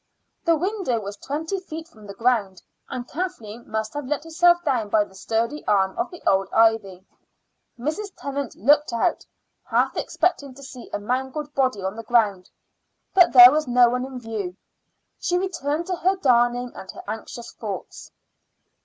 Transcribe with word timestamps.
The 0.43 0.55
window 0.55 0.99
was 0.99 1.15
twenty 1.15 1.59
feet 1.59 1.87
from 1.87 2.07
the 2.07 2.15
ground, 2.15 2.63
and 2.89 3.07
Kathleen 3.07 3.69
must 3.69 3.93
have 3.93 4.07
let 4.07 4.23
herself 4.23 4.57
down 4.65 4.89
by 4.89 5.03
the 5.03 5.13
sturdy 5.13 5.63
arm 5.67 5.95
of 5.95 6.09
the 6.09 6.27
old 6.27 6.49
ivy. 6.51 7.05
Mrs. 7.77 8.07
Tennant 8.17 8.55
looked 8.55 8.91
out, 8.91 9.23
half 9.63 9.95
expecting 9.95 10.55
to 10.55 10.63
see 10.63 10.89
a 10.91 10.97
mangled 10.97 11.53
body 11.53 11.83
on 11.83 11.95
the 11.95 12.01
ground; 12.03 12.49
but 13.13 13.31
there 13.31 13.51
was 13.51 13.67
no 13.67 13.89
one 13.89 14.03
in 14.03 14.19
view. 14.19 14.57
She 15.19 15.37
returned 15.37 15.85
to 15.85 15.95
her 15.97 16.15
darning 16.15 16.71
and 16.73 16.89
her 16.89 17.03
anxious 17.07 17.53
thoughts. 17.53 18.09